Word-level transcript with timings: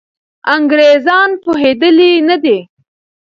انګریزان 0.55 1.29
پوهېدلي 1.43 2.11
نه 2.29 2.37
دي. 2.43 2.57